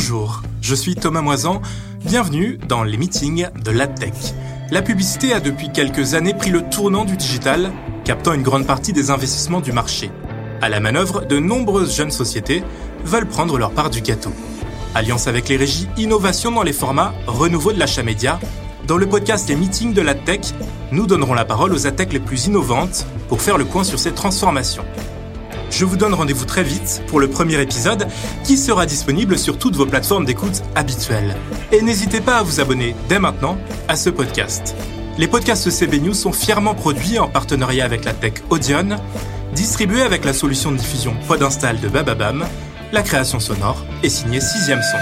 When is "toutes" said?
29.58-29.76